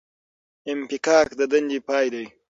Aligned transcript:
انفکاک 0.69 1.27
د 1.39 1.41
دندې 1.51 1.79
پای 1.87 2.05
دی 2.13 2.25